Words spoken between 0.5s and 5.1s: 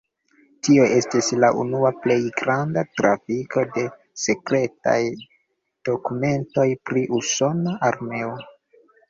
Tio estis la unua plej granda trafiko de sekretaj